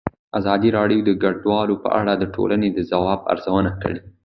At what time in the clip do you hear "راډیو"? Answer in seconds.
0.77-0.99